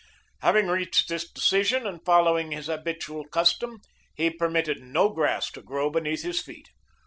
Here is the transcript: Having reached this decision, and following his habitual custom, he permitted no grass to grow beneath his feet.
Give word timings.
Having 0.39 0.65
reached 0.69 1.09
this 1.09 1.29
decision, 1.31 1.85
and 1.85 2.03
following 2.03 2.49
his 2.49 2.65
habitual 2.65 3.23
custom, 3.27 3.81
he 4.15 4.31
permitted 4.31 4.81
no 4.81 5.09
grass 5.09 5.51
to 5.51 5.61
grow 5.61 5.91
beneath 5.91 6.23
his 6.23 6.41
feet. 6.41 6.71